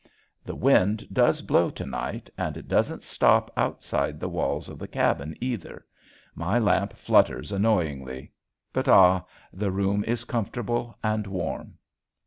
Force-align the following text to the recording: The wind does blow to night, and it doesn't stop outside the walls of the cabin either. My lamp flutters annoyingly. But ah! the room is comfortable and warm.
The 0.43 0.55
wind 0.55 1.07
does 1.13 1.43
blow 1.43 1.69
to 1.69 1.85
night, 1.85 2.27
and 2.35 2.57
it 2.57 2.67
doesn't 2.67 3.03
stop 3.03 3.53
outside 3.55 4.19
the 4.19 4.29
walls 4.29 4.67
of 4.67 4.79
the 4.79 4.87
cabin 4.87 5.35
either. 5.39 5.85
My 6.33 6.57
lamp 6.57 6.93
flutters 6.97 7.51
annoyingly. 7.51 8.31
But 8.73 8.89
ah! 8.89 9.25
the 9.53 9.69
room 9.69 10.03
is 10.07 10.23
comfortable 10.23 10.97
and 11.03 11.27
warm. 11.27 11.75